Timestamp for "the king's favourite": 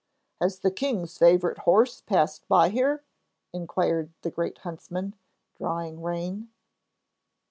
0.61-1.59